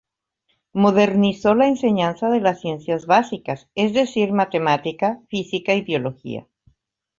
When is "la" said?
1.53-1.67